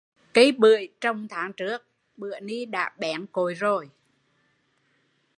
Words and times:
Cây 0.33 0.51
bưởi 0.51 0.87
trồng 1.01 1.27
tháng 1.29 1.53
trước, 1.53 1.77
ni 2.41 2.65
đã 2.65 2.95
bén 2.97 3.25
cội 3.31 3.55